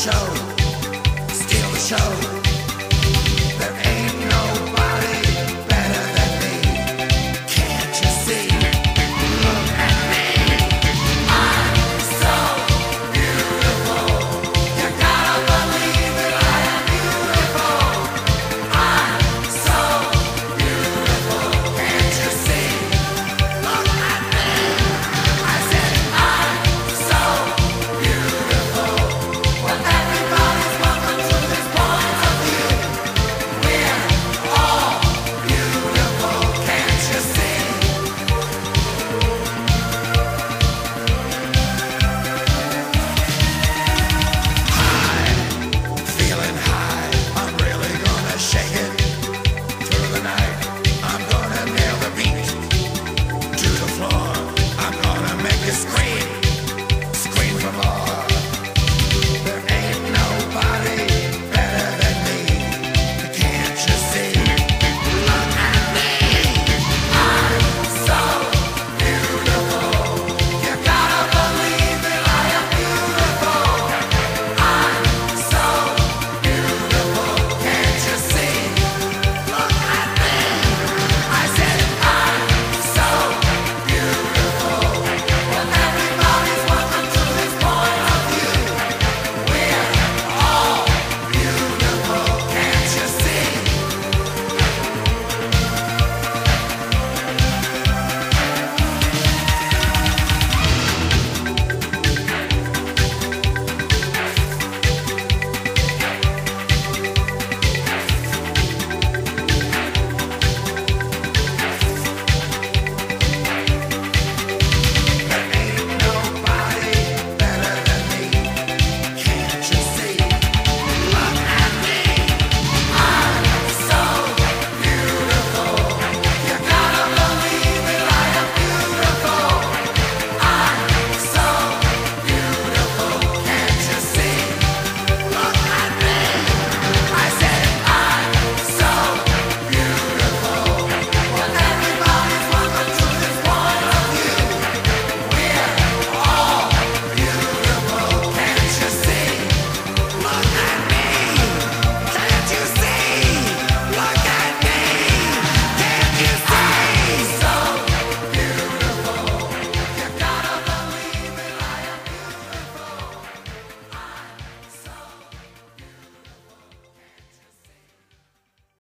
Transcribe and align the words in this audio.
show. 0.00 0.29